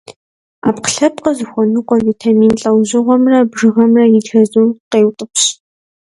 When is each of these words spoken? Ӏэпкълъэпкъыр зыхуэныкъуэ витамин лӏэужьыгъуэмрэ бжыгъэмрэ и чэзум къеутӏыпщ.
Ӏэпкълъэпкъыр 0.61 1.35
зыхуэныкъуэ 1.37 1.97
витамин 2.07 2.53
лӏэужьыгъуэмрэ 2.61 3.37
бжыгъэмрэ 3.51 4.03
и 4.17 4.19
чэзум 4.27 4.67
къеутӏыпщ. 4.91 5.43